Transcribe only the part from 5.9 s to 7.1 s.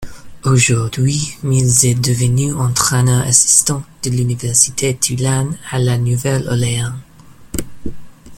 Nouvelle-Orléans.